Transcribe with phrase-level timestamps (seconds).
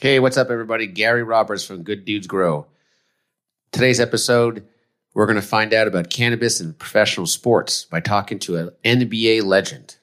[0.00, 0.86] Hey, what's up, everybody?
[0.86, 2.68] Gary Roberts from Good Dudes Grow.
[3.72, 4.64] Today's episode,
[5.12, 9.42] we're going to find out about cannabis and professional sports by talking to an NBA
[9.42, 9.96] legend,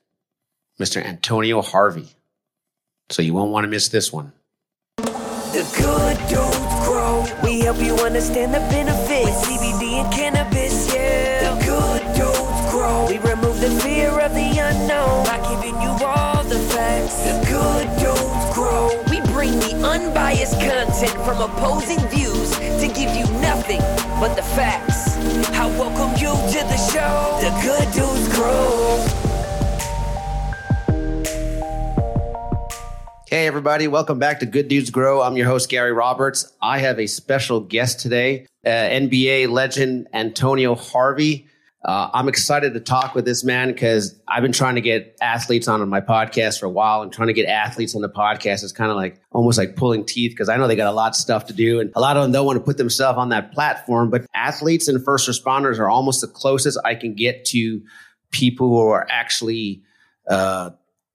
[0.78, 1.02] Mr.
[1.02, 2.10] Antonio Harvey.
[3.10, 4.34] So you won't want to miss this one.
[4.98, 7.24] The good dudes grow.
[7.42, 9.48] We help you understand the benefits.
[9.48, 10.45] CBD and cannabis,
[20.96, 23.80] content from opposing views to give you nothing
[24.20, 25.18] but the facts.
[25.54, 27.38] I welcome you to the show.
[27.42, 29.06] The good dudes grow.
[33.28, 35.22] Hey, everybody, welcome back to Good Dudes Grow.
[35.22, 36.54] I'm your host, Gary Roberts.
[36.62, 41.48] I have a special guest today, uh, NBA legend Antonio Harvey.
[41.86, 45.68] Uh, I'm excited to talk with this man because I've been trying to get athletes
[45.68, 48.72] on my podcast for a while and trying to get athletes on the podcast is
[48.72, 51.16] kind of like almost like pulling teeth because I know they got a lot of
[51.16, 53.52] stuff to do and a lot of them don't want to put themselves on that
[53.52, 54.10] platform.
[54.10, 57.84] But athletes and first responders are almost the closest I can get to
[58.32, 59.84] people who are actually
[60.28, 60.72] uh,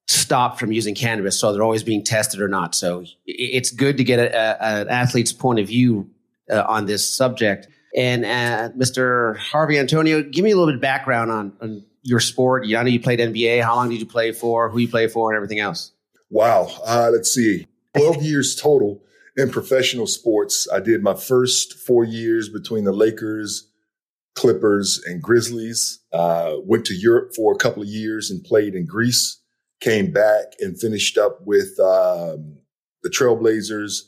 [0.06, 2.77] stopped from using cannabis, so they're always being tested or not.
[2.77, 6.11] So it's good to get an athlete's point of view
[6.48, 7.66] uh, on this subject.
[7.96, 9.36] And uh, Mr.
[9.36, 12.64] Harvey Antonio, give me a little bit of background on, on your sport.
[12.66, 13.62] I know you played NBA.
[13.62, 14.70] How long did you play for?
[14.70, 15.92] Who you play for, and everything else.
[16.30, 16.69] Wow.
[16.86, 17.66] Uh, let's see.
[17.97, 19.02] 12 years total
[19.36, 20.69] in professional sports.
[20.72, 23.69] I did my first four years between the Lakers,
[24.36, 26.00] Clippers, and Grizzlies.
[26.12, 29.41] Uh, went to Europe for a couple of years and played in Greece
[29.80, 32.58] came back and finished up with um,
[33.02, 34.02] the Trailblazers,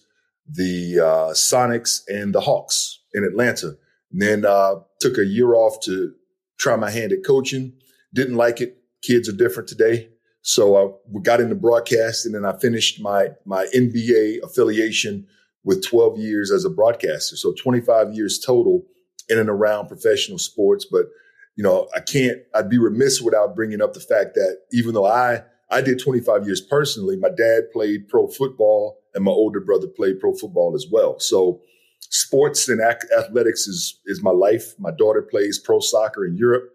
[0.49, 3.77] the uh, Sonics, and the Hawks in Atlanta.
[4.13, 6.13] And then uh, took a year off to
[6.59, 7.73] try my hand at coaching.
[8.15, 8.79] Didn't like it.
[9.03, 10.11] Kids are different today.
[10.43, 15.27] So I got into broadcasting and then I finished my, my NBA affiliation
[15.65, 17.37] with 12 years as a broadcaster.
[17.37, 18.85] So 25 years total
[19.29, 20.85] in and around professional sports.
[20.91, 21.07] But,
[21.55, 25.07] you know, I can't, I'd be remiss without bringing up the fact that even though
[25.07, 27.17] I I did 25 years personally.
[27.17, 31.19] My dad played pro football and my older brother played pro football as well.
[31.19, 31.63] So
[32.11, 34.75] sports and athletics is, is my life.
[34.79, 36.71] My daughter plays pro soccer in Europe.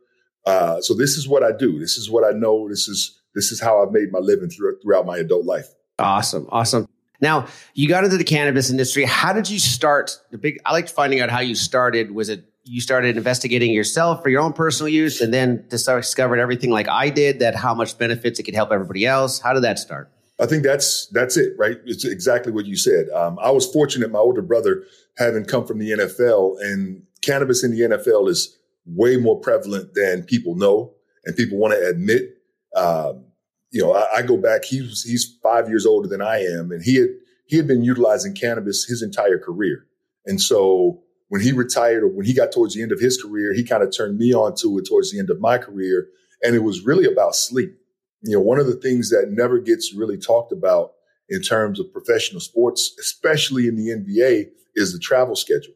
[0.46, 1.80] Uh, so this is what I do.
[1.80, 2.70] This is what I know.
[2.70, 5.68] This is, this is how I've made my living through, throughout my adult life.
[6.00, 6.48] Awesome.
[6.50, 6.88] Awesome.
[7.20, 9.04] Now you got into the cannabis industry.
[9.04, 12.12] How did you start the big, I like finding out how you started.
[12.12, 16.70] Was it you started investigating yourself for your own personal use and then discovered everything
[16.70, 19.40] like I did that how much benefits it could help everybody else?
[19.40, 20.12] How did that start?
[20.40, 21.78] I think that's that's it, right?
[21.86, 23.10] It's exactly what you said.
[23.10, 24.84] Um, I was fortunate; my older brother
[25.18, 30.24] having come from the NFL, and cannabis in the NFL is way more prevalent than
[30.24, 30.94] people know
[31.26, 32.38] and people want to admit.
[32.76, 33.26] Um,
[33.72, 34.64] you know, I, I, go back.
[34.64, 37.10] He was he's five years older than I am, and he had
[37.48, 39.88] he had been utilizing cannabis his entire career,
[40.26, 43.54] and so when he retired or when he got towards the end of his career,
[43.54, 46.08] he kind of turned me on to it towards the end of my career.
[46.44, 47.76] And it was really about sleep.
[48.22, 50.94] You know, one of the things that never gets really talked about
[51.30, 55.74] in terms of professional sports, especially in the NBA, is the travel schedule.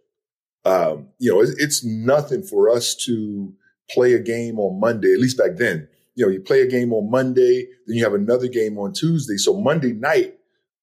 [0.64, 3.54] Um, you know, it's, it's nothing for us to
[3.90, 5.88] play a game on Monday, at least back then.
[6.16, 9.38] You know, you play a game on Monday, then you have another game on Tuesday.
[9.38, 10.36] So Monday night,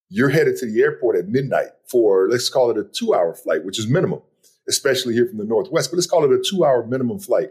[0.09, 3.65] you're headed to the airport at midnight for, let's call it a two hour flight,
[3.65, 4.23] which is minimum
[4.69, 7.51] especially here from the Northwest, but let's call it a two hour minimum flight.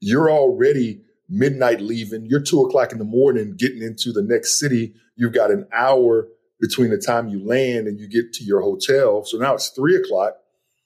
[0.00, 2.26] You're already midnight leaving.
[2.26, 4.94] You're two o'clock in the morning getting into the next city.
[5.16, 6.28] You've got an hour
[6.60, 9.24] between the time you land and you get to your hotel.
[9.24, 10.34] So now it's three o'clock.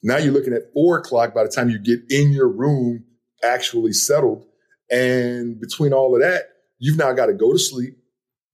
[0.03, 3.05] Now you're looking at four o'clock by the time you get in your room,
[3.45, 4.47] actually settled.
[4.91, 6.45] And between all of that,
[6.79, 7.99] you've now got to go to sleep,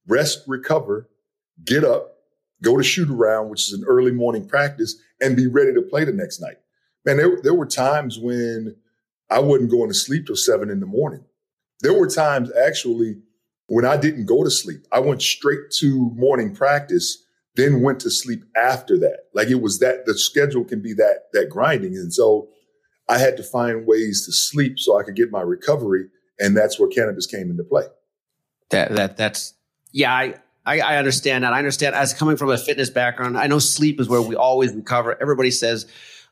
[0.06, 1.08] rest, recover,
[1.64, 2.16] get up,
[2.62, 6.04] go to shoot around, which is an early morning practice, and be ready to play
[6.04, 6.56] the next night
[7.06, 8.76] man, there, there were times when
[9.30, 11.24] I wasn't going to sleep till seven in the morning.
[11.80, 13.16] There were times actually
[13.68, 14.86] when I didn't go to sleep.
[14.92, 17.24] I went straight to morning practice,
[17.56, 19.24] then went to sleep after that.
[19.34, 21.94] Like it was that the schedule can be that that grinding.
[21.96, 22.48] And so
[23.08, 26.06] I had to find ways to sleep so I could get my recovery.
[26.38, 27.84] And that's where cannabis came into play.
[28.70, 29.54] That that that's
[29.92, 30.34] yeah, I
[30.64, 31.52] I, I understand that.
[31.52, 34.72] I understand as coming from a fitness background, I know sleep is where we always
[34.72, 35.16] recover.
[35.20, 35.86] Everybody says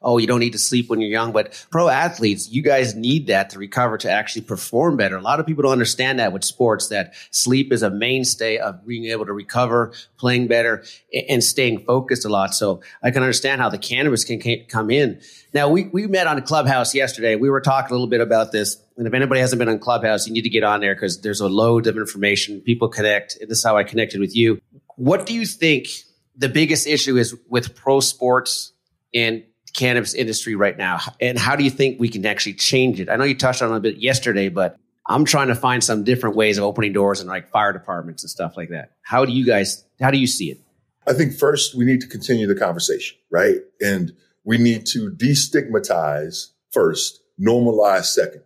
[0.05, 1.33] oh, you don't need to sleep when you're young.
[1.33, 5.17] But pro athletes, you guys need that to recover to actually perform better.
[5.17, 8.87] A lot of people don't understand that with sports, that sleep is a mainstay of
[8.87, 10.85] being able to recover, playing better,
[11.29, 12.55] and staying focused a lot.
[12.55, 15.21] So I can understand how the cannabis can come in.
[15.53, 17.37] Now, we, we met on Clubhouse yesterday.
[17.37, 18.77] We were talking a little bit about this.
[18.97, 21.41] And if anybody hasn't been on Clubhouse, you need to get on there because there's
[21.41, 22.61] a load of information.
[22.61, 23.37] People connect.
[23.41, 24.61] And this is how I connected with you.
[24.97, 25.89] What do you think
[26.37, 28.73] the biggest issue is with pro sports
[29.15, 31.01] and cannabis industry right now?
[31.21, 33.09] And how do you think we can actually change it?
[33.09, 36.05] I know you touched on it a bit yesterday, but I'm trying to find some
[36.05, 38.93] different ways of opening doors and like fire departments and stuff like that.
[39.03, 40.59] How do you guys, how do you see it?
[41.07, 43.57] I think first we need to continue the conversation, right?
[43.81, 44.13] And
[44.45, 48.43] we need to destigmatize first, normalize second.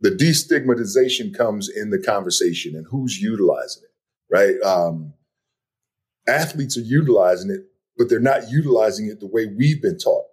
[0.00, 4.60] The destigmatization comes in the conversation and who's utilizing it, right?
[4.62, 5.14] Um,
[6.26, 7.60] athletes are utilizing it,
[7.96, 10.24] but they're not utilizing it the way we've been taught,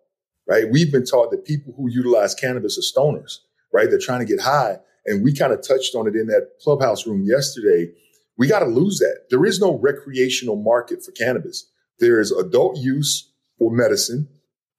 [0.49, 0.65] right?
[0.69, 3.37] We've been taught that people who utilize cannabis are stoners,
[3.71, 3.87] right?
[3.89, 4.79] They're trying to get high.
[5.05, 7.91] And we kind of touched on it in that clubhouse room yesterday.
[8.37, 9.25] We got to lose that.
[9.29, 11.69] There is no recreational market for cannabis.
[11.99, 14.27] There is adult use for medicine,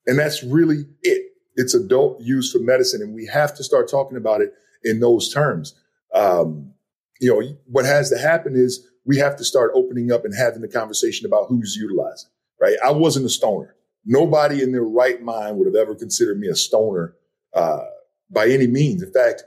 [0.07, 1.27] and that's really it.
[1.55, 5.33] It's adult use for medicine, and we have to start talking about it in those
[5.33, 5.75] terms.
[6.15, 6.73] Um,
[7.21, 10.63] you know, what has to happen is we have to start opening up and having
[10.63, 12.31] the conversation about who's utilizing,
[12.61, 12.77] right?
[12.83, 13.75] I wasn't a stoner.
[14.05, 17.15] Nobody in their right mind would have ever considered me a stoner
[17.55, 17.85] uh,
[18.31, 19.03] by any means.
[19.03, 19.45] In fact,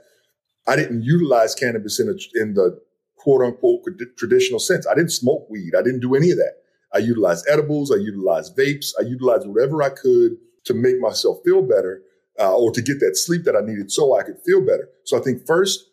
[0.66, 2.80] I didn't utilize cannabis in, a, in the
[3.16, 3.82] quote unquote
[4.16, 4.86] traditional sense.
[4.86, 5.74] I didn't smoke weed.
[5.76, 6.54] I didn't do any of that.
[6.92, 7.90] I utilized edibles.
[7.90, 8.92] I utilized vapes.
[8.98, 12.02] I utilized whatever I could to make myself feel better
[12.38, 14.88] uh, or to get that sleep that I needed so I could feel better.
[15.04, 15.88] So I think first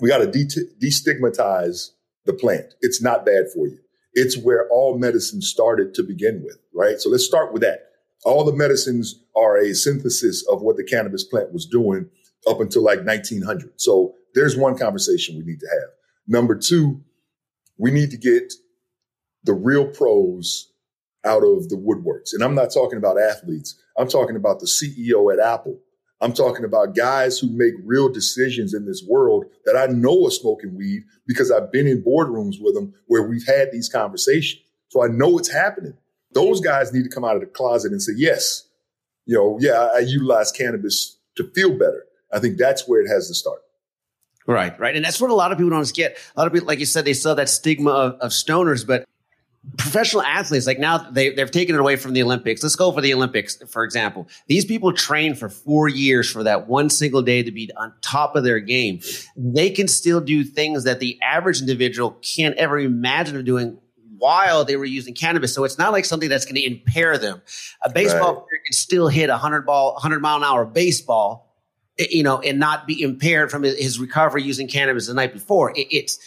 [0.00, 0.46] we got to de-
[0.80, 1.90] destigmatize
[2.24, 2.74] the plant.
[2.80, 3.78] It's not bad for you.
[4.12, 7.00] It's where all medicine started to begin with, right?
[7.00, 7.86] So let's start with that.
[8.24, 12.08] All the medicines are a synthesis of what the cannabis plant was doing
[12.46, 13.80] up until like 1900.
[13.80, 15.90] So there's one conversation we need to have.
[16.26, 17.02] Number two,
[17.78, 18.52] we need to get
[19.44, 20.72] the real pros
[21.24, 22.32] out of the woodworks.
[22.32, 23.80] And I'm not talking about athletes.
[23.96, 25.78] I'm talking about the CEO at Apple.
[26.20, 30.30] I'm talking about guys who make real decisions in this world that I know are
[30.30, 34.62] smoking weed because I've been in boardrooms with them where we've had these conversations.
[34.88, 35.96] So I know it's happening.
[36.32, 38.64] Those guys need to come out of the closet and say, yes,
[39.24, 42.04] you know, yeah, I utilize cannabis to feel better.
[42.32, 43.60] I think that's where it has to start.
[44.46, 44.96] Right, right.
[44.96, 46.18] And that's what a lot of people don't get.
[46.34, 49.06] A lot of people, like you said, they saw that stigma of, of stoners, but
[49.76, 52.62] professional athletes, like now they, they've taken it away from the Olympics.
[52.62, 54.26] Let's go for the Olympics, for example.
[54.46, 58.36] These people train for four years for that one single day to be on top
[58.36, 59.00] of their game.
[59.36, 63.78] They can still do things that the average individual can't ever imagine of doing
[64.16, 65.54] while they were using cannabis.
[65.54, 67.42] So it's not like something that's going to impair them.
[67.82, 68.34] A baseball right.
[68.34, 71.54] player can still hit a hundred ball, hundred mile an hour baseball,
[71.98, 75.72] eh, you know, and not be impaired from his recovery using cannabis the night before.
[75.74, 76.18] It's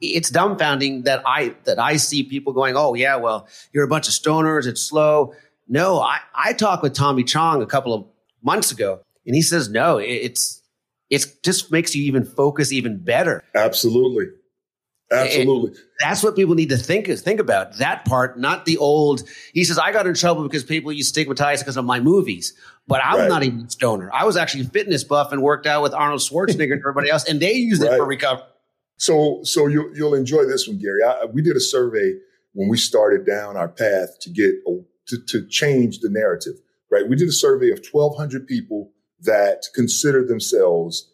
[0.00, 4.08] it's dumbfounding that I that I see people going, oh yeah, well you're a bunch
[4.08, 5.34] of stoners, it's slow.
[5.68, 8.04] No, I I talked with Tommy Chong a couple of
[8.42, 10.62] months ago, and he says no, it's
[11.10, 13.42] it just makes you even focus even better.
[13.54, 14.26] Absolutely.
[15.12, 15.70] Absolutely.
[15.70, 17.78] And that's what people need to think is think about.
[17.78, 19.22] That part, not the old.
[19.52, 22.54] He says, I got in trouble because people used stigmatize because of my movies.
[22.88, 23.28] But I'm right.
[23.28, 24.10] not even a stoner.
[24.12, 27.24] I was actually a fitness buff and worked out with Arnold Schwarzenegger and everybody else,
[27.24, 27.92] and they used right.
[27.92, 28.46] it for recovery.
[28.96, 31.02] So, so you, you'll enjoy this one, Gary.
[31.02, 32.14] I, we did a survey
[32.52, 34.54] when we started down our path to get
[35.08, 36.54] to, to change the narrative.
[36.90, 37.08] Right?
[37.08, 41.12] We did a survey of 1,200 people that consider themselves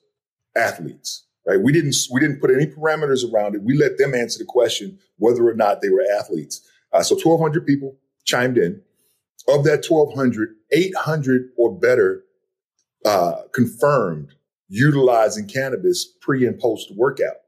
[0.57, 1.25] athletes.
[1.47, 1.61] Right?
[1.61, 3.63] We didn't we didn't put any parameters around it.
[3.63, 6.61] We let them answer the question whether or not they were athletes.
[6.93, 8.81] Uh, so 1,200 people chimed in.
[9.49, 12.23] Of that 1,200, 800 or better
[13.05, 14.35] uh, confirmed
[14.69, 17.42] utilizing cannabis pre and post workout.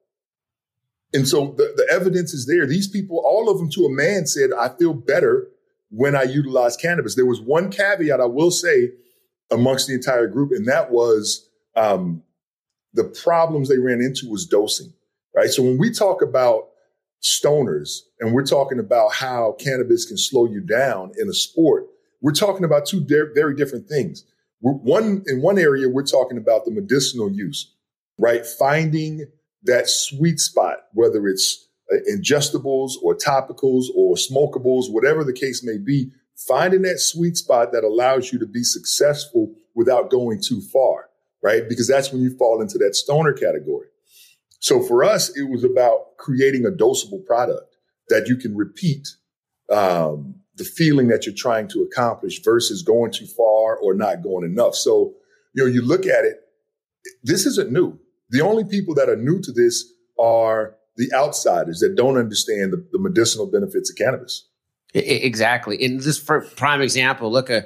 [1.14, 2.66] And so the, the evidence is there.
[2.66, 5.46] These people, all of them to a man said, I feel better
[5.90, 7.14] when I utilize cannabis.
[7.14, 8.90] There was one caveat I will say
[9.50, 12.24] amongst the entire group, and that was um,
[12.94, 14.92] the problems they ran into was dosing,
[15.34, 15.50] right?
[15.50, 16.70] So when we talk about
[17.22, 21.86] stoners and we're talking about how cannabis can slow you down in a sport,
[22.22, 24.24] we're talking about two de- very different things.
[24.60, 27.72] We're one in one area, we're talking about the medicinal use,
[28.18, 28.44] right?
[28.44, 29.26] Finding
[29.64, 35.78] that sweet spot, whether it's uh, ingestibles or topicals or smokables, whatever the case may
[35.78, 41.08] be, finding that sweet spot that allows you to be successful without going too far,
[41.42, 41.68] right?
[41.68, 43.88] Because that's when you fall into that stoner category.
[44.60, 47.76] So for us, it was about creating a dosable product
[48.08, 49.08] that you can repeat
[49.70, 54.44] um, the feeling that you're trying to accomplish versus going too far or not going
[54.44, 54.74] enough.
[54.74, 55.14] So,
[55.54, 56.40] you know, you look at it,
[57.22, 57.98] this isn't new.
[58.30, 59.84] The only people that are new to this
[60.18, 64.48] are the outsiders that don't understand the, the medicinal benefits of cannabis.
[64.94, 65.84] Exactly.
[65.84, 67.62] And just for prime example, look, uh,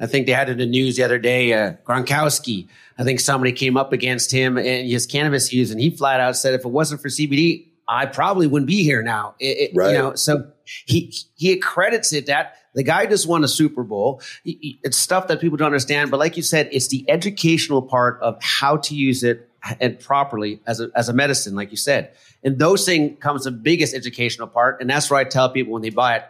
[0.00, 2.68] I think they had it in the news the other day, uh, Gronkowski.
[2.98, 6.36] I think somebody came up against him and his cannabis use, and he flat out
[6.36, 9.34] said, if it wasn't for CBD, I probably wouldn't be here now.
[9.38, 9.92] It, it, right.
[9.92, 14.22] You know, so he he accredits it that The guy just won a Super Bowl.
[14.44, 16.10] It's stuff that people don't understand.
[16.10, 19.48] But like you said, it's the educational part of how to use it
[19.80, 22.12] and properly as a, as a medicine, like you said.
[22.42, 22.84] And those
[23.16, 24.80] comes the biggest educational part.
[24.80, 26.24] And that's where I tell people when they buy it,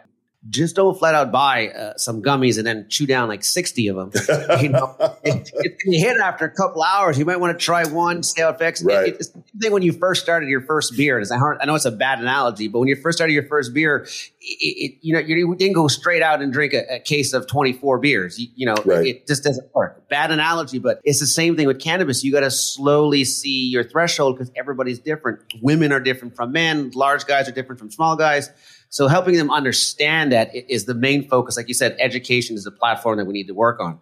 [0.49, 3.95] just don't flat out buy uh, some gummies and then chew down like 60 of
[3.95, 4.11] them.
[4.61, 7.17] you know, it, it, you hit it after a couple hours.
[7.17, 8.83] You might want to try one, see how it affects.
[8.83, 9.09] Right.
[9.09, 11.19] It, it's the thing when you first started your first beer.
[11.19, 13.73] It's hard, I know it's a bad analogy, but when you first started your first
[13.73, 14.05] beer,
[14.41, 18.37] you know, you didn't go straight out and drink a, a case of 24 beers.
[18.37, 19.07] You, you know, right.
[19.07, 20.09] it just doesn't work.
[20.09, 22.23] Bad analogy, but it's the same thing with cannabis.
[22.23, 25.39] You got to slowly see your threshold because everybody's different.
[25.61, 26.91] Women are different from men.
[26.93, 28.49] Large guys are different from small guys.
[28.93, 31.57] So helping them understand that is the main focus.
[31.57, 33.99] Like you said, education is the platform that we need to work on.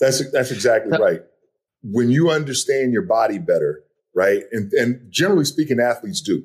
[0.00, 1.20] That's that's exactly right.
[1.84, 3.84] When you understand your body better,
[4.16, 4.42] right?
[4.50, 6.42] And and generally speaking, athletes do.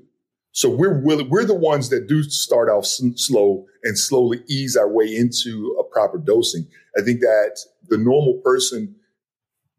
[0.52, 4.88] So we're willing, we're the ones that do start off slow and slowly ease our
[4.88, 6.68] way into a proper dosing.
[6.96, 8.96] I think that the normal person,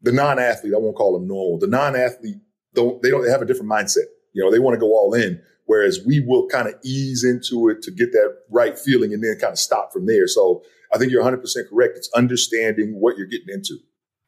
[0.01, 2.35] the non-athlete, I won't call them normal, the non-athlete
[2.73, 4.07] don't they don't they have a different mindset.
[4.33, 5.41] You know, they want to go all in.
[5.65, 9.37] Whereas we will kind of ease into it to get that right feeling and then
[9.39, 10.27] kind of stop from there.
[10.27, 11.97] So I think you're 100% correct.
[11.97, 13.77] It's understanding what you're getting into.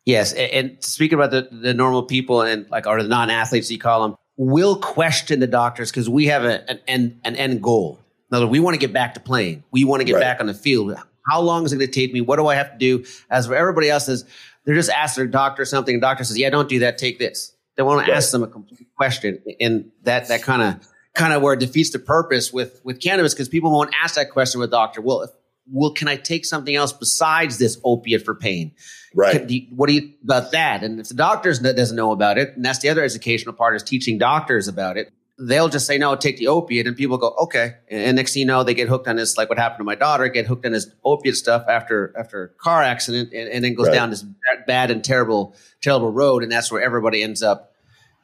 [0.06, 0.34] Yes.
[0.34, 4.04] And, speaking about the, the normal people and like, or the non athletes, you call
[4.04, 8.00] them, will question the doctors because we have a, an, end, an end goal.
[8.30, 9.64] In other words, we want to get back to playing.
[9.72, 10.22] We want to get right.
[10.22, 10.96] back on the field.
[11.30, 12.22] How long is it going to take me?
[12.22, 13.06] What do I have to do?
[13.30, 14.26] As for everybody else is,
[14.64, 15.96] they're just asking their doctor something.
[15.96, 16.98] The doctor says, yeah, don't do that.
[16.98, 17.56] Take this.
[17.76, 18.18] They want to right.
[18.18, 19.42] ask them a complete question.
[19.60, 23.34] And that, that kind of kind of where it defeats the purpose with with cannabis
[23.34, 25.02] because people won't ask that question with doctor.
[25.02, 25.32] Well, if,
[25.72, 28.74] well, can I take something else besides this opiate for pain?
[29.16, 29.50] Right.
[29.50, 30.84] You, what do you about that?
[30.84, 33.82] And if the doctor doesn't know about it, and that's the other educational part is
[33.82, 35.12] teaching doctors about it.
[35.38, 37.76] They'll just say no, take the opiate, and people go okay.
[37.90, 39.96] And next thing you know, they get hooked on this, like what happened to my
[39.96, 43.74] daughter, get hooked on this opiate stuff after after a car accident, and, and then
[43.74, 43.96] goes right.
[43.96, 44.24] down this
[44.66, 47.74] bad and terrible terrible road, and that's where everybody ends up,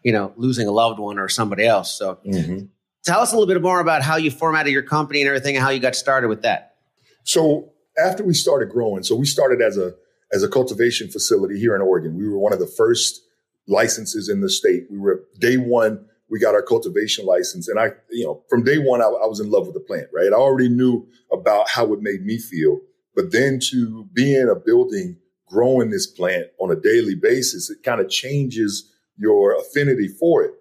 [0.04, 1.98] you know, losing a loved one or somebody else.
[1.98, 2.20] So.
[2.26, 2.66] Mm-hmm
[3.03, 5.63] Tell us a little bit more about how you formatted your company and everything and
[5.63, 6.75] how you got started with that.
[7.24, 9.93] So after we started growing, so we started as a
[10.34, 12.15] as a cultivation facility here in Oregon.
[12.15, 13.22] We were one of the first
[13.67, 14.86] licenses in the state.
[14.89, 17.67] We were day one, we got our cultivation license.
[17.67, 20.08] And I, you know, from day one, I, I was in love with the plant,
[20.13, 20.31] right?
[20.31, 22.79] I already knew about how it made me feel.
[23.13, 25.17] But then to be in a building
[25.48, 30.53] growing this plant on a daily basis, it kind of changes your affinity for it.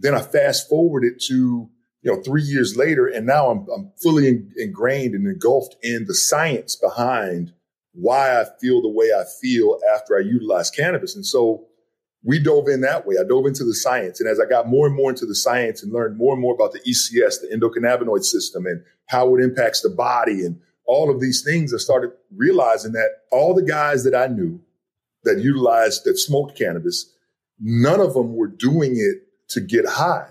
[0.00, 1.68] Then I fast forwarded to,
[2.02, 6.06] you know, three years later, and now I'm, I'm fully in, ingrained and engulfed in
[6.06, 7.52] the science behind
[7.92, 11.14] why I feel the way I feel after I utilize cannabis.
[11.14, 11.66] And so
[12.22, 13.16] we dove in that way.
[13.20, 14.20] I dove into the science.
[14.20, 16.54] And as I got more and more into the science and learned more and more
[16.54, 21.20] about the ECS, the endocannabinoid system, and how it impacts the body and all of
[21.20, 24.60] these things, I started realizing that all the guys that I knew
[25.24, 27.12] that utilized, that smoked cannabis,
[27.58, 30.30] none of them were doing it to get high.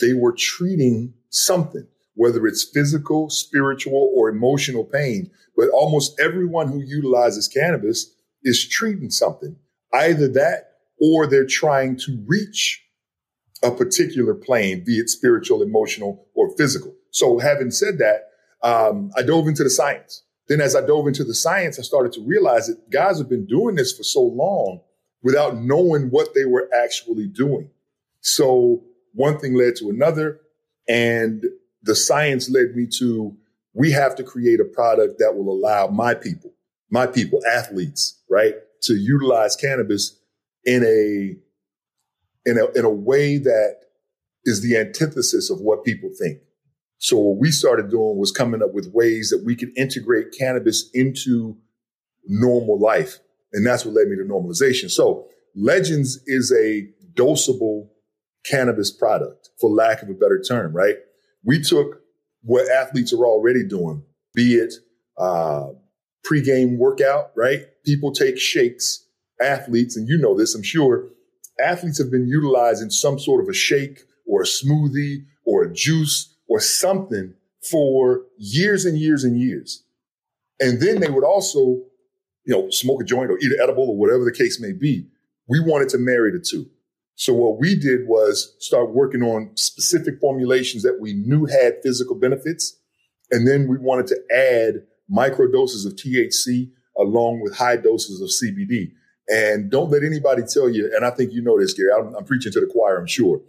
[0.00, 5.30] They were treating something, whether it's physical, spiritual, or emotional pain.
[5.56, 9.56] But almost everyone who utilizes cannabis is treating something,
[9.92, 12.82] either that or they're trying to reach
[13.62, 16.94] a particular plane, be it spiritual, emotional, or physical.
[17.10, 18.28] So having said that,
[18.62, 20.22] um, I dove into the science.
[20.48, 23.46] Then as I dove into the science, I started to realize that guys have been
[23.46, 24.80] doing this for so long
[25.22, 27.70] without knowing what they were actually doing.
[28.20, 30.40] So one thing led to another.
[30.88, 31.44] And
[31.82, 33.36] the science led me to
[33.72, 36.52] we have to create a product that will allow my people,
[36.90, 40.18] my people, athletes, right, to utilize cannabis
[40.64, 41.36] in a
[42.48, 43.76] in a in a way that
[44.44, 46.40] is the antithesis of what people think.
[46.98, 50.90] So what we started doing was coming up with ways that we could integrate cannabis
[50.92, 51.56] into
[52.26, 53.18] normal life.
[53.52, 54.90] And that's what led me to normalization.
[54.90, 57.88] So Legends is a dosable
[58.44, 60.96] cannabis product, for lack of a better term, right?
[61.44, 62.00] We took
[62.42, 64.02] what athletes are already doing,
[64.34, 64.74] be it
[65.18, 65.68] uh,
[66.28, 67.66] pregame workout, right?
[67.84, 69.06] People take shakes,
[69.40, 71.08] athletes, and you know this, I'm sure.
[71.62, 76.34] Athletes have been utilizing some sort of a shake or a smoothie or a juice
[76.48, 77.34] or something
[77.70, 79.84] for years and years and years.
[80.58, 81.82] And then they would also,
[82.44, 85.06] you know, smoke a joint or eat an edible or whatever the case may be.
[85.48, 86.70] We wanted to marry the two.
[87.20, 92.14] So what we did was start working on specific formulations that we knew had physical
[92.14, 92.78] benefits.
[93.30, 98.30] And then we wanted to add micro doses of THC along with high doses of
[98.30, 98.92] CBD.
[99.28, 102.24] And don't let anybody tell you, and I think you know this, Gary, I'm, I'm
[102.24, 103.42] preaching to the choir, I'm sure.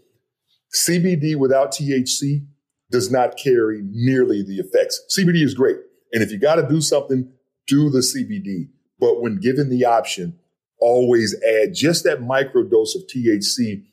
[0.75, 2.46] CBD without THC
[2.92, 5.01] does not carry nearly the effects.
[5.18, 5.78] CBD is great.
[6.12, 7.32] And if you got to do something
[7.68, 8.68] do the CBD.
[9.00, 10.38] But when given the option,
[10.82, 13.84] always add just that micro dose of THC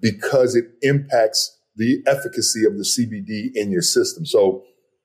[0.00, 4.24] because it impacts the efficacy of the CBD in your system.
[4.24, 4.64] So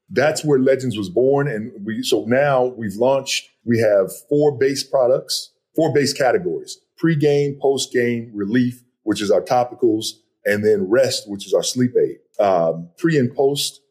[0.10, 1.48] that's where Legends was born.
[1.48, 7.58] And we, so now we've launched, we have four base products, four base categories, pre-game,
[7.62, 10.12] post-game, relief, which is our topicals,
[10.46, 12.18] and then rest, which is our sleep aid.
[12.44, 13.82] Um, pre and post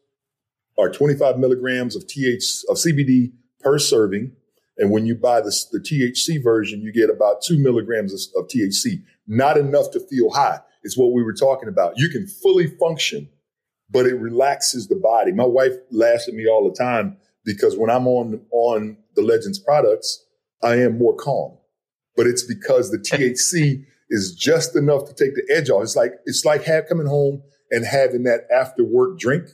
[0.77, 4.33] are 25 milligrams of TH, of CBD per serving.
[4.81, 8.49] And when you buy the, the THC version, you get about two milligrams of, of
[8.49, 9.03] THC.
[9.27, 10.59] Not enough to feel high.
[10.81, 11.93] It's what we were talking about.
[11.97, 13.29] You can fully function,
[13.91, 15.33] but it relaxes the body.
[15.33, 19.59] My wife laughs at me all the time because when I'm on on the Legends
[19.59, 20.25] products,
[20.63, 21.59] I am more calm.
[22.17, 25.83] But it's because the THC is just enough to take the edge off.
[25.83, 29.45] It's like it's like have, coming home and having that after work drink,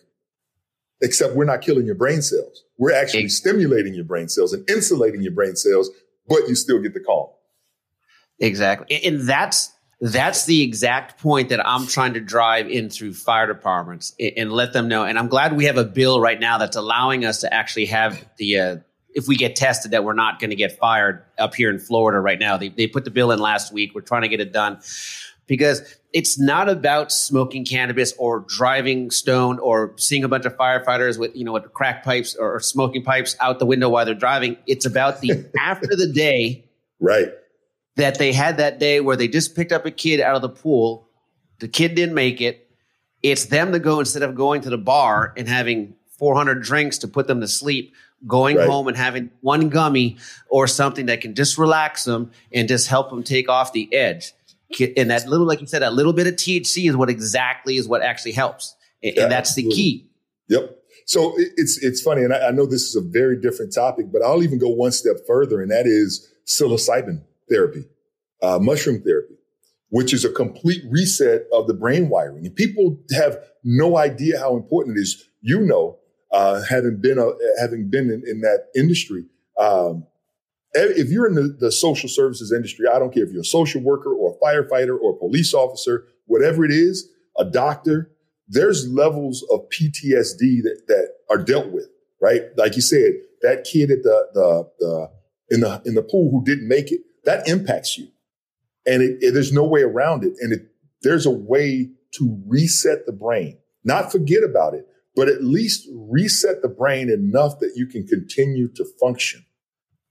[1.01, 2.63] except we're not killing your brain cells.
[2.77, 5.89] We're actually stimulating your brain cells and insulating your brain cells,
[6.27, 7.27] but you still get the calm.
[8.39, 9.03] Exactly.
[9.03, 14.13] And that's that's the exact point that I'm trying to drive in through fire departments
[14.19, 15.05] and let them know.
[15.05, 18.23] And I'm glad we have a bill right now that's allowing us to actually have
[18.37, 18.77] the, uh,
[19.09, 22.19] if we get tested, that we're not going to get fired up here in Florida
[22.19, 22.57] right now.
[22.57, 23.95] They, they put the bill in last week.
[23.95, 24.81] We're trying to get it done
[25.47, 31.17] because it's not about smoking cannabis or driving stoned or seeing a bunch of firefighters
[31.17, 34.57] with, you know, with crack pipes or smoking pipes out the window while they're driving.
[34.67, 36.65] It's about the after the day.
[36.99, 37.29] Right
[37.97, 40.49] that they had that day where they just picked up a kid out of the
[40.49, 41.09] pool.
[41.59, 42.69] The kid didn't make it.
[43.23, 47.07] It's them to go instead of going to the bar and having 400 drinks to
[47.07, 47.95] put them to sleep,
[48.27, 48.69] going right.
[48.69, 50.17] home and having one gummy
[50.49, 54.31] or something that can just relax them and just help them take off the edge.
[54.97, 57.87] And that little, like you said, that little bit of THC is what exactly is
[57.87, 58.75] what actually helps.
[59.01, 60.09] And, yeah, that's the key.
[60.49, 60.77] Yep.
[61.05, 64.21] So it's it's funny, and I, I know this is a very different topic, but
[64.21, 67.85] I'll even go one step further, and that is psilocybin therapy,
[68.43, 69.35] uh, mushroom therapy,
[69.87, 72.45] which is a complete reset of the brain wiring.
[72.45, 75.29] And people have no idea how important it is.
[75.41, 75.97] You know,
[76.33, 79.23] uh, having been a, having been in, in that industry,
[79.57, 80.05] um,
[80.85, 83.81] if you're in the, the, social services industry, I don't care if you're a social
[83.81, 88.11] worker or a firefighter or a police officer, whatever it is, a doctor,
[88.47, 91.87] there's levels of PTSD that, that are dealt with,
[92.21, 92.43] right?
[92.57, 95.11] Like you said, that kid at the, the, the,
[95.49, 98.07] in the, in the pool who didn't make it, that impacts you.
[98.85, 100.33] And it, it, there's no way around it.
[100.39, 100.67] And it,
[101.01, 106.61] there's a way to reset the brain, not forget about it, but at least reset
[106.61, 109.45] the brain enough that you can continue to function.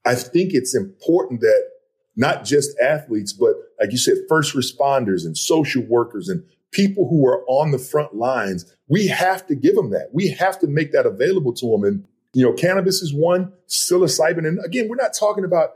[0.07, 1.71] I think it's important that
[2.15, 7.27] not just athletes, but like you said, first responders and social workers and people who
[7.27, 10.11] are on the front lines, we have to give them that.
[10.13, 11.85] We have to make that available to them.
[11.85, 14.47] And, you know, cannabis is one, psilocybin.
[14.47, 15.71] And again, we're not talking about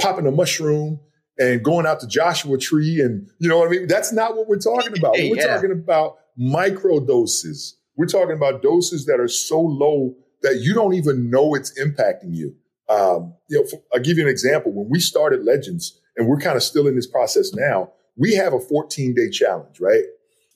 [0.00, 1.00] popping a mushroom
[1.38, 3.86] and going out to Joshua Tree and you know what I mean?
[3.86, 5.12] That's not what we're talking about.
[5.12, 5.54] We're yeah.
[5.54, 7.76] talking about micro doses.
[7.96, 12.34] We're talking about doses that are so low that you don't even know it's impacting
[12.34, 12.54] you.
[12.90, 14.72] Um, you know, for, I'll give you an example.
[14.72, 18.52] When we started Legends, and we're kind of still in this process now, we have
[18.52, 20.02] a 14 day challenge, right?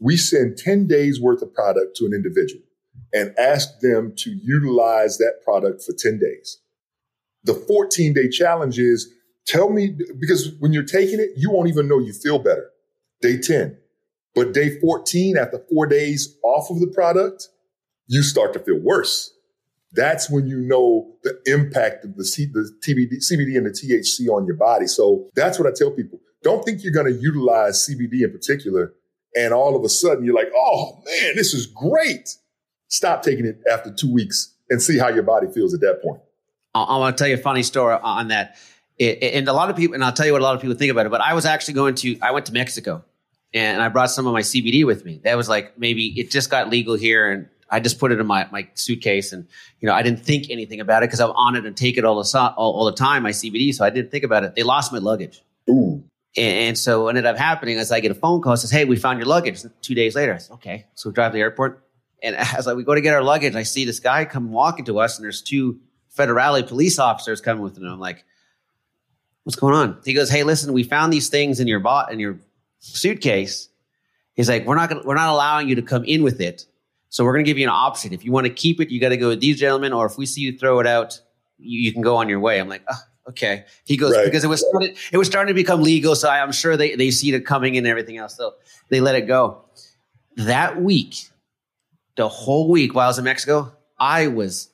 [0.01, 2.62] We send 10 days worth of product to an individual
[3.12, 6.59] and ask them to utilize that product for 10 days.
[7.44, 9.14] The 14 day challenge is
[9.47, 12.70] Tell me, because when you're taking it, you won't even know you feel better.
[13.20, 13.77] Day 10.
[14.35, 17.49] But day 14, after four days off of the product,
[18.07, 19.34] you start to feel worse.
[19.94, 24.28] That's when you know the impact of the, C, the TBD, CBD and the THC
[24.28, 24.87] on your body.
[24.87, 26.20] So that's what I tell people.
[26.42, 28.94] Don't think you're going to utilize CBD in particular.
[29.37, 32.37] And all of a sudden you're like, oh man, this is great.
[32.88, 36.20] Stop taking it after two weeks and see how your body feels at that point.
[36.74, 38.57] I want to tell you a funny story on that
[38.98, 40.76] it, and a lot of people, and I'll tell you what a lot of people
[40.76, 43.04] think about it, but I was actually going to, I went to Mexico
[43.52, 45.20] and I brought some of my CBD with me.
[45.24, 48.27] That was like maybe it just got legal here and I just put it in
[48.27, 49.46] my, my suitcase and,
[49.81, 52.05] you know, I didn't think anything about it because I'm on it and take it
[52.05, 53.74] all the, all, all, the time, my CBD.
[53.74, 54.55] So I didn't think about it.
[54.55, 55.42] They lost my luggage.
[55.68, 56.05] Ooh.
[56.37, 58.85] And, and so what ended up happening is I get a phone call, says, Hey,
[58.85, 59.62] we found your luggage.
[59.83, 60.87] Two days later, I said, okay.
[60.94, 61.85] So we drive to the airport.
[62.22, 64.85] And as like, we go to get our luggage, I see this guy come walking
[64.87, 65.81] to us and there's two
[66.16, 67.85] federale police officers coming with him.
[67.87, 68.24] I'm like,
[69.44, 69.98] what's going on?
[70.05, 72.38] He goes, hey, listen, we found these things in your bot in your
[72.81, 73.68] suitcase.
[74.35, 76.66] He's like, we're not gonna, we're not allowing you to come in with it.
[77.14, 78.12] So we're going to give you an option.
[78.12, 80.18] If you want to keep it, you got to go with these gentlemen, or if
[80.18, 81.20] we see you throw it out,
[81.61, 82.59] you, you can go on your way.
[82.59, 82.98] I'm like, oh,
[83.29, 83.66] okay.
[83.85, 84.24] He goes right.
[84.24, 86.96] because it was started, it was starting to become legal, so I, am sure they
[86.96, 88.55] they see it coming and everything else, so
[88.88, 89.64] they let it go.
[90.38, 91.31] That week,
[92.16, 94.70] the whole week while I was in Mexico, I was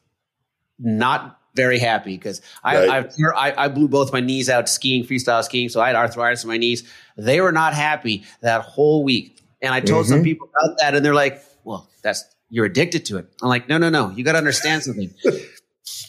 [0.78, 3.06] not very happy because I, Right.
[3.36, 5.68] I, I blew both my knees out skiing, freestyle skiing.
[5.68, 6.90] So I had arthritis in my knees.
[7.18, 9.42] They were not happy that whole week.
[9.60, 10.24] And I told some Mhm.
[10.24, 13.78] people about that, and they're like, "Well, that's you're addicted to it." I'm like, "No,
[13.78, 14.10] no, no.
[14.10, 15.12] You got to understand something.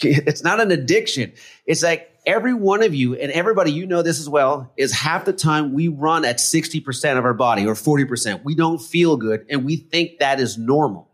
[0.03, 1.33] it's not an addiction.
[1.65, 5.25] It's like every one of you and everybody you know this as well is half
[5.25, 8.43] the time we run at 60% of our body or 40%.
[8.43, 11.09] We don't feel good and we think that is normal.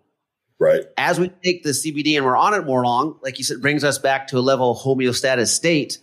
[0.59, 0.81] Right.
[0.97, 3.83] As we take the CBD and we're on it more long, like you said, brings
[3.83, 5.99] us back to a level of homeostatic state.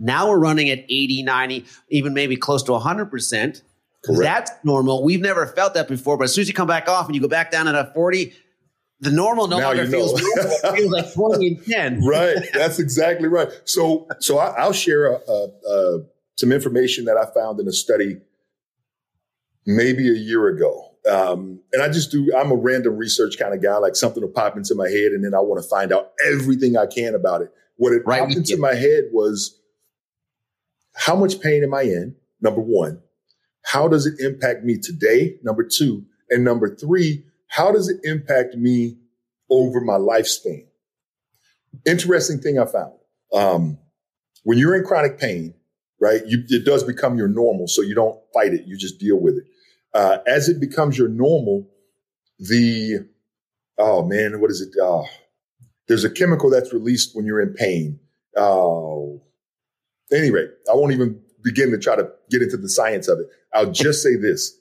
[0.00, 3.62] Now we're running at 80, 90, even maybe close to 100%.
[4.04, 4.22] Correct.
[4.22, 5.04] That's normal.
[5.04, 6.16] We've never felt that before.
[6.16, 7.90] But as soon as you come back off and you go back down at a
[7.94, 8.32] 40,
[9.00, 9.98] the normal no Now longer you know.
[9.98, 10.76] feels normal.
[10.76, 12.04] Feels like 20 and 10.
[12.06, 12.36] right.
[12.54, 13.48] That's exactly right.
[13.64, 15.98] So, so I, I'll share uh uh
[16.36, 18.18] some information that I found in a study
[19.66, 20.94] maybe a year ago.
[21.08, 24.30] Um, and I just do, I'm a random research kind of guy, like something will
[24.30, 27.42] pop into my head and then I want to find out everything I can about
[27.42, 27.52] it.
[27.76, 29.58] What it Right popped into my head was
[30.94, 32.16] how much pain am I in?
[32.40, 33.00] Number one.
[33.68, 35.36] How does it impact me today?
[35.42, 36.06] Number two.
[36.30, 38.96] And number three, how does it impact me
[39.50, 40.64] over my lifespan?
[41.84, 42.94] Interesting thing I found.
[43.30, 43.78] Um,
[44.44, 45.52] when you're in chronic pain,
[46.00, 47.68] right, you, it does become your normal.
[47.68, 48.64] So you don't fight it.
[48.66, 49.44] You just deal with it.
[49.92, 51.68] Uh, as it becomes your normal,
[52.38, 53.06] the,
[53.76, 54.74] oh man, what is it?
[54.82, 55.04] Uh,
[55.88, 58.00] there's a chemical that's released when you're in pain.
[58.34, 59.22] Oh,
[60.10, 63.26] any rate, I won't even begin to try to get into the science of it.
[63.54, 64.58] I'll just say this.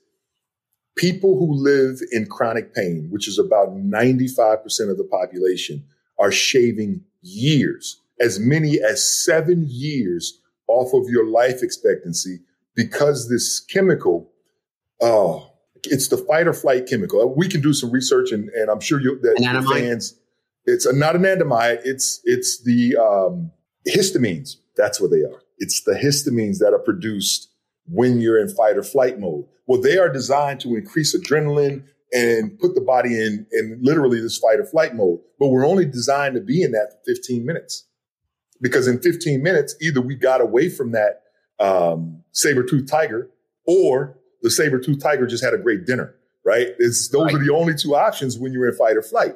[0.95, 5.85] People who live in chronic pain, which is about 95% of the population,
[6.17, 12.39] are shaving years, as many as seven years off of your life expectancy
[12.73, 14.31] because this chemical,
[15.01, 15.51] oh,
[15.83, 17.33] it's the fight or flight chemical.
[17.35, 19.73] We can do some research and, and I'm sure you that Anandamide?
[19.73, 20.15] fans,
[20.65, 21.81] it's a, not an andamide.
[21.83, 23.51] It's, it's the, um,
[23.87, 24.57] histamines.
[24.75, 25.41] That's what they are.
[25.57, 27.49] It's the histamines that are produced
[27.85, 29.45] when you're in fight or flight mode.
[29.65, 34.37] Well, they are designed to increase adrenaline and put the body in, in literally this
[34.37, 35.19] fight or flight mode.
[35.39, 37.85] But we're only designed to be in that for 15 minutes.
[38.61, 41.23] Because in 15 minutes, either we got away from that
[41.59, 43.29] um, saber-toothed tiger
[43.65, 46.15] or the saber-toothed tiger just had a great dinner,
[46.45, 46.69] right?
[46.79, 49.35] It's, those are the only two options when you're in fight or flight.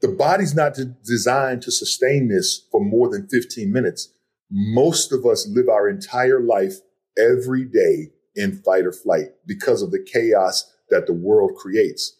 [0.00, 4.08] The body's not de- designed to sustain this for more than 15 minutes.
[4.50, 6.74] Most of us live our entire life
[7.18, 12.16] every day in fight or flight because of the chaos that the world creates.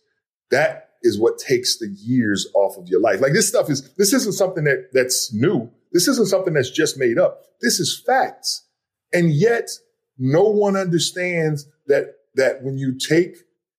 [0.50, 3.20] That is what takes the years off of your life.
[3.20, 5.70] Like this stuff is, this isn't something that that's new.
[5.92, 7.42] This isn't something that's just made up.
[7.60, 8.66] This is facts.
[9.12, 9.70] And yet
[10.18, 13.36] no one understands that, that when you take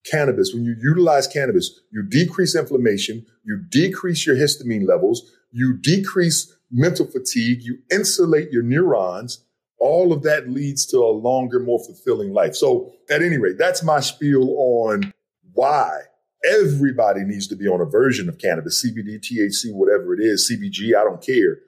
[0.10, 6.55] cannabis, when you utilize cannabis, you decrease inflammation, you decrease your histamine levels, you decrease
[6.72, 9.44] mental fatigue, you insulate your neurons.
[9.80, 12.56] All of that leads to a longer, more fulfilling life.
[12.56, 15.14] So at any rate, that's my spiel on
[15.54, 16.02] why
[16.46, 20.96] everybody needs to be on a version of cannabis, CBD, THC, whatever it is, CBG,
[20.96, 21.60] I don't care.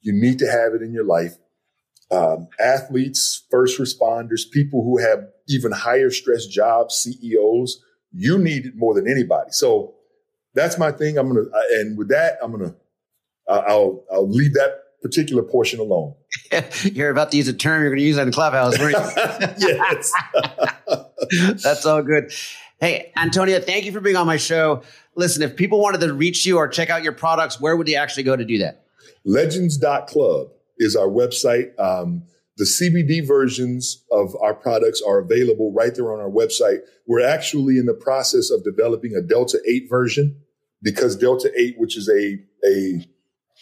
[0.00, 1.36] You need to have it in your life.
[2.10, 8.76] Um, athletes, first responders, people who have even higher stress jobs, CEOs, you need it
[8.76, 9.50] more than anybody.
[9.50, 9.94] So
[10.54, 11.18] that's my thing.
[11.18, 12.74] I'm gonna, and with that, I'm gonna,
[13.48, 16.14] uh, I'll, I'll leave that particular portion alone.
[16.82, 18.78] you're about to use a term you're going to use on the Clubhouse.
[18.78, 19.68] weren't you?
[19.68, 20.12] yes.
[21.62, 22.32] That's all good.
[22.80, 24.82] Hey, Antonia, thank you for being on my show.
[25.14, 27.96] Listen, if people wanted to reach you or check out your products, where would they
[27.96, 28.84] actually go to do that?
[29.24, 31.78] Legends.club is our website.
[31.80, 32.24] Um,
[32.58, 36.80] the CBD versions of our products are available right there on our website.
[37.06, 40.40] We're actually in the process of developing a Delta 8 version
[40.82, 43.06] because Delta 8, which is a, a,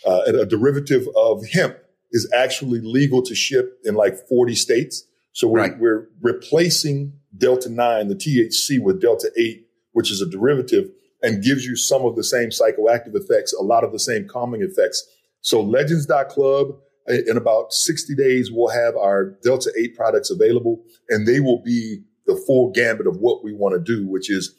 [0.07, 1.79] uh, a derivative of hemp,
[2.13, 5.05] is actually legal to ship in like 40 states.
[5.33, 5.79] So we're, Right.
[5.79, 10.91] we're replacing Delta 9, the THC, with Delta 8, which is a derivative
[11.23, 14.63] and gives you some of the same psychoactive effects, a lot of the same calming
[14.63, 15.05] effects.
[15.41, 16.77] So legends.club,
[17.09, 22.03] in about 60 days, we'll have our Delta 8 products available and they will be
[22.27, 24.55] the full gambit of what we want to do, which is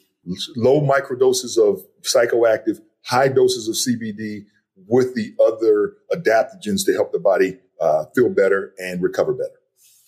[0.56, 4.44] low microdoses of psychoactive, high doses of CBD
[4.86, 9.50] with the other adaptogens to help the body uh, feel better and recover better.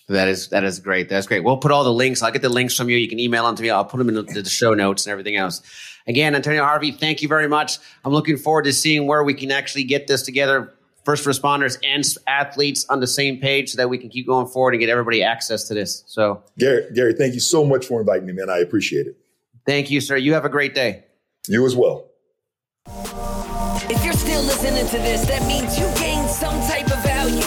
[0.09, 1.11] That is that is great.
[1.11, 1.45] That's great.
[1.45, 2.23] We'll put all the links.
[2.23, 2.97] I'll get the links from you.
[2.97, 3.69] You can email them to me.
[3.69, 5.61] I'll put them in the, the show notes and everything else.
[6.07, 7.79] Again, Antonio Harvey, thank you very much.
[8.05, 10.73] I'm looking forward to seeing where we can actually get this together.
[11.05, 14.75] First responders and athletes on the same page so that we can keep going forward
[14.75, 16.05] and get everybody access to this.
[16.07, 18.49] So Gary, Gary, thank you so much for inviting me, man.
[18.49, 19.17] I appreciate it.
[19.67, 20.17] thank you, sir.
[20.17, 21.05] You have a great day.
[21.47, 22.09] You as well.
[23.91, 27.41] If you're still listening to this, that means you gained some type of value.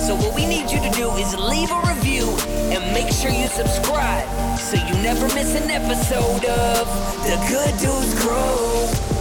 [0.00, 2.28] So what we need you to do is leave a review
[2.74, 4.28] and make sure you subscribe
[4.58, 6.86] so you never miss an episode of
[7.22, 9.13] The Good Dudes Grow.